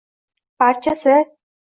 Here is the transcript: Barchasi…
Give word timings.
Barchasi… 0.59 1.13